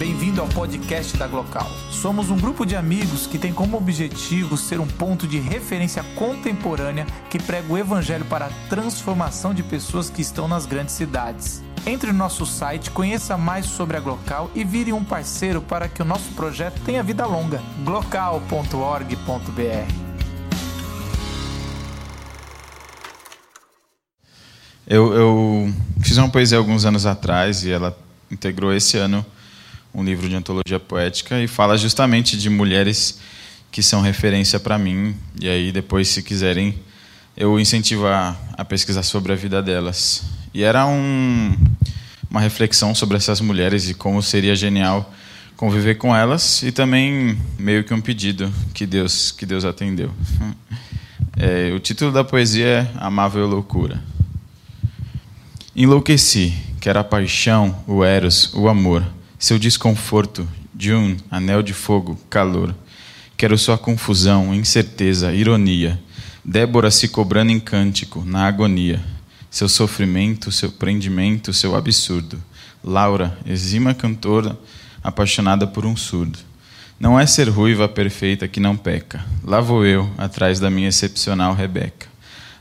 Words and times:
Bem-vindo 0.00 0.40
ao 0.40 0.48
podcast 0.48 1.14
da 1.18 1.26
Glocal. 1.26 1.70
Somos 1.90 2.30
um 2.30 2.36
grupo 2.38 2.64
de 2.64 2.74
amigos 2.74 3.26
que 3.26 3.38
tem 3.38 3.52
como 3.52 3.76
objetivo 3.76 4.56
ser 4.56 4.80
um 4.80 4.86
ponto 4.86 5.28
de 5.28 5.38
referência 5.38 6.02
contemporânea 6.16 7.04
que 7.28 7.38
prega 7.38 7.70
o 7.70 7.76
evangelho 7.76 8.24
para 8.24 8.46
a 8.46 8.68
transformação 8.70 9.52
de 9.52 9.62
pessoas 9.62 10.08
que 10.08 10.22
estão 10.22 10.48
nas 10.48 10.64
grandes 10.64 10.94
cidades. 10.94 11.62
Entre 11.86 12.10
no 12.12 12.16
nosso 12.16 12.46
site, 12.46 12.90
conheça 12.90 13.36
mais 13.36 13.66
sobre 13.66 13.94
a 13.94 14.00
Glocal 14.00 14.50
e 14.54 14.64
vire 14.64 14.90
um 14.90 15.04
parceiro 15.04 15.60
para 15.60 15.86
que 15.86 16.00
o 16.00 16.04
nosso 16.06 16.30
projeto 16.30 16.80
tenha 16.80 17.02
vida 17.02 17.26
longa. 17.26 17.60
glocal.org.br 17.84 19.14
Eu, 24.86 25.12
eu 25.12 25.74
fiz 26.00 26.16
uma 26.16 26.30
poesia 26.30 26.56
alguns 26.56 26.86
anos 26.86 27.04
atrás 27.04 27.64
e 27.64 27.70
ela 27.70 27.94
integrou 28.30 28.72
esse 28.72 28.96
ano 28.96 29.26
um 29.94 30.04
livro 30.04 30.28
de 30.28 30.36
antologia 30.36 30.78
poética 30.78 31.40
e 31.40 31.48
fala 31.48 31.76
justamente 31.76 32.36
de 32.36 32.48
mulheres 32.48 33.18
que 33.70 33.82
são 33.82 34.00
referência 34.00 34.58
para 34.58 34.78
mim. 34.78 35.14
E 35.40 35.48
aí, 35.48 35.72
depois, 35.72 36.08
se 36.08 36.22
quiserem, 36.22 36.78
eu 37.36 37.58
incentivo 37.58 38.06
a, 38.06 38.36
pesquisar 38.68 39.02
sobre 39.02 39.32
a 39.32 39.36
vida 39.36 39.62
delas. 39.62 40.24
E 40.52 40.62
era 40.62 40.86
um, 40.86 41.56
uma 42.30 42.40
reflexão 42.40 42.94
sobre 42.94 43.16
essas 43.16 43.40
mulheres 43.40 43.88
e 43.88 43.94
como 43.94 44.22
seria 44.22 44.54
genial 44.54 45.12
conviver 45.56 45.96
com 45.96 46.16
elas 46.16 46.62
e 46.62 46.72
também 46.72 47.38
meio 47.58 47.84
que 47.84 47.92
um 47.92 48.00
pedido 48.00 48.50
que 48.72 48.86
Deus 48.86 49.30
que 49.30 49.44
Deus 49.44 49.64
atendeu. 49.64 50.10
É, 51.36 51.72
o 51.72 51.78
título 51.78 52.12
da 52.12 52.22
poesia 52.22 52.66
é 52.66 52.90
Amável 52.96 53.46
Loucura. 53.46 54.02
Enlouqueci, 55.74 56.52
quer 56.80 56.98
a 56.98 57.04
paixão, 57.04 57.82
o 57.86 58.04
eros, 58.04 58.52
o 58.52 58.68
amor 58.68 59.06
seu 59.40 59.58
desconforto, 59.58 60.46
de 60.74 60.92
um 60.92 61.16
anel 61.30 61.62
de 61.62 61.72
fogo, 61.72 62.20
calor. 62.28 62.74
Quero 63.38 63.56
sua 63.56 63.78
confusão, 63.78 64.54
incerteza, 64.54 65.32
ironia. 65.32 65.98
Débora 66.44 66.90
se 66.90 67.08
cobrando 67.08 67.50
em 67.50 67.58
cântico, 67.58 68.22
na 68.22 68.46
agonia. 68.46 69.02
Seu 69.50 69.66
sofrimento, 69.66 70.52
seu 70.52 70.70
prendimento, 70.70 71.54
seu 71.54 71.74
absurdo. 71.74 72.40
Laura, 72.84 73.36
exima 73.46 73.94
cantora, 73.94 74.58
apaixonada 75.02 75.66
por 75.66 75.86
um 75.86 75.96
surdo. 75.96 76.38
Não 76.98 77.18
é 77.18 77.24
ser 77.24 77.48
ruiva 77.48 77.88
perfeita 77.88 78.46
que 78.46 78.60
não 78.60 78.76
peca. 78.76 79.24
Lá 79.42 79.58
vou 79.62 79.86
eu, 79.86 80.08
atrás 80.18 80.60
da 80.60 80.68
minha 80.68 80.90
excepcional 80.90 81.54
Rebeca. 81.54 82.08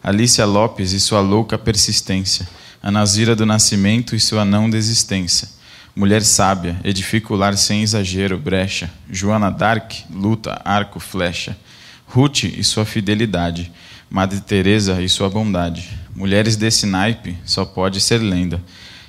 Alicia 0.00 0.46
Lopes 0.46 0.92
e 0.92 1.00
sua 1.00 1.20
louca 1.20 1.58
persistência. 1.58 2.48
A 2.80 2.88
Nazira 2.88 3.34
do 3.34 3.44
Nascimento 3.44 4.14
e 4.14 4.20
sua 4.20 4.44
não 4.44 4.70
desistência. 4.70 5.57
Mulher 5.98 6.22
sábia, 6.22 6.80
edifica 6.84 7.34
o 7.34 7.36
lar 7.36 7.56
sem 7.56 7.82
exagero, 7.82 8.38
brecha. 8.38 8.88
Joana 9.10 9.50
Dark, 9.50 9.94
luta, 10.08 10.62
arco, 10.64 11.00
flecha. 11.00 11.58
Ruth 12.06 12.44
e 12.44 12.62
sua 12.62 12.84
fidelidade. 12.84 13.72
Madre 14.08 14.40
Teresa 14.40 15.02
e 15.02 15.08
sua 15.08 15.28
bondade. 15.28 15.90
Mulheres 16.14 16.54
desse 16.54 16.86
naipe 16.86 17.36
só 17.44 17.64
pode 17.64 18.00
ser 18.00 18.18
lenda. 18.18 18.62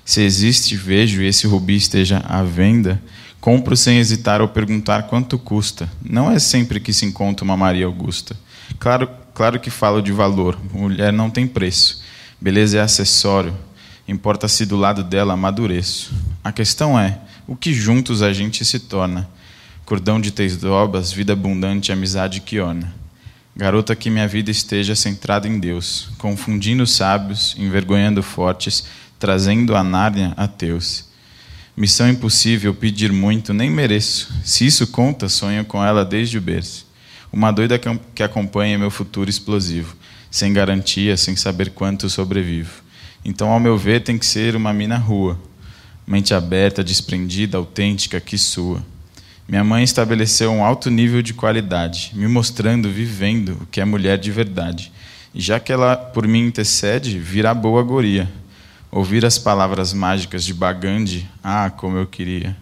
Se 0.04 0.22
existe, 0.22 0.76
vejo 0.76 1.22
e 1.22 1.28
esse 1.28 1.46
rubi 1.46 1.76
esteja 1.76 2.24
à 2.28 2.42
venda, 2.42 3.00
compro 3.40 3.78
sem 3.78 4.00
hesitar 4.00 4.42
ou 4.42 4.48
perguntar 4.48 5.04
quanto 5.04 5.38
custa. 5.38 5.88
Não 6.04 6.32
é 6.32 6.40
sempre 6.40 6.80
que 6.80 6.92
se 6.92 7.06
encontra 7.06 7.46
uma 7.46 7.56
Maria 7.56 7.86
Augusta. 7.86 8.36
Claro, 8.80 9.08
claro 9.36 9.60
que 9.60 9.70
falo 9.70 10.02
de 10.02 10.12
valor. 10.12 10.58
Mulher 10.74 11.14
não 11.14 11.30
tem 11.30 11.46
preço. 11.46 12.02
Beleza 12.42 12.80
é 12.80 12.82
acessório. 12.82 13.56
Importa 14.10 14.48
se 14.48 14.66
do 14.66 14.76
lado 14.76 15.04
dela 15.04 15.34
amadureço. 15.36 16.12
A 16.44 16.52
questão 16.52 17.00
é, 17.00 17.20
o 17.46 17.56
que 17.56 17.72
juntos 17.72 18.24
a 18.24 18.34
gente 18.34 18.66
se 18.66 18.80
torna? 18.80 19.30
Cordão 19.86 20.20
de 20.20 20.32
teis 20.32 20.58
dobras, 20.58 21.12
vida 21.12 21.34
abundante, 21.34 21.92
amizade 21.92 22.42
que 22.42 22.60
orna. 22.60 22.92
Garota 23.56 23.96
que 23.96 24.10
minha 24.10 24.28
vida 24.28 24.50
esteja 24.50 24.96
centrada 24.96 25.48
em 25.48 25.60
Deus, 25.60 26.10
confundindo 26.18 26.88
sábios, 26.88 27.56
envergonhando 27.56 28.24
fortes, 28.24 28.84
trazendo 29.20 29.76
a 29.76 29.84
Nárnia 29.84 30.34
a 30.36 30.48
teus. 30.48 31.06
Missão 31.78 32.10
impossível, 32.10 32.74
pedir 32.74 33.12
muito, 33.12 33.54
nem 33.54 33.70
mereço. 33.70 34.34
Se 34.44 34.66
isso 34.66 34.88
conta, 34.88 35.30
sonho 35.30 35.64
com 35.64 35.86
ela 35.86 36.04
desde 36.04 36.40
o 36.40 36.42
berço. 36.42 36.88
Uma 37.32 37.52
doida 37.52 37.80
que 38.16 38.24
acompanha 38.24 38.80
meu 38.80 38.90
futuro 38.90 39.30
explosivo, 39.30 39.96
sem 40.32 40.52
garantia, 40.52 41.16
sem 41.16 41.36
saber 41.36 41.70
quanto 41.70 42.10
sobrevivo. 42.10 42.89
Então, 43.24 43.50
ao 43.50 43.60
meu 43.60 43.78
ver, 43.78 44.04
tem 44.04 44.18
que 44.18 44.26
ser 44.26 44.56
uma 44.56 44.74
mina 44.74 44.98
rua, 44.98 45.40
mente 46.08 46.34
aberta, 46.34 46.84
desprendida, 46.84 47.58
autêntica, 47.58 48.20
que 48.20 48.38
sua. 48.38 48.84
Minha 49.48 49.64
mãe 49.64 49.84
estabeleceu 49.84 50.52
um 50.52 50.64
alto 50.64 50.92
nível 50.92 51.22
de 51.22 51.34
qualidade, 51.34 52.12
me 52.14 52.28
mostrando, 52.28 52.90
vivendo 52.90 53.58
o 53.62 53.66
que 53.66 53.82
é 53.82 53.86
mulher 53.86 54.18
de 54.18 54.32
verdade. 54.32 54.92
E 55.34 55.42
já 55.42 55.60
que 55.60 55.72
ela 55.72 55.96
por 55.98 56.28
mim 56.28 56.46
intercede, 56.46 57.18
virá 57.18 57.54
boa 57.54 57.82
goria. 57.84 58.30
Ouvir 58.92 59.26
as 59.26 59.38
palavras 59.38 59.94
mágicas 59.94 60.44
de 60.44 60.54
Bagandi, 60.54 61.30
ah, 61.44 61.70
como 61.70 61.98
eu 61.98 62.08
queria. 62.08 62.56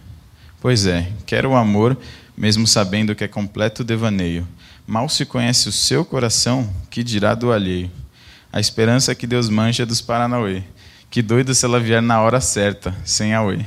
Pois 0.62 0.86
é, 0.86 1.12
quero 1.26 1.50
o 1.50 1.56
amor, 1.56 1.98
mesmo 2.38 2.66
sabendo 2.66 3.16
que 3.16 3.24
é 3.24 3.28
completo 3.28 3.84
devaneio. 3.84 4.48
Mal 4.86 5.10
se 5.10 5.26
conhece 5.26 5.70
o 5.70 5.72
seu 5.74 6.06
coração, 6.06 6.70
que 6.90 7.04
dirá 7.04 7.36
do 7.36 7.52
alheio. 7.52 7.92
A 8.52 8.60
esperança 8.60 9.14
que 9.14 9.28
Deus 9.28 9.50
mancha 9.50 9.86
dos 9.86 10.02
Paranauê. 10.02 10.64
Que 11.10 11.22
doido 11.22 11.54
se 11.56 11.66
ela 11.66 11.80
vier 11.80 12.02
na 12.02 12.22
hora 12.22 12.42
certa, 12.42 12.94
sem 13.06 13.34
Aue. 13.34 13.66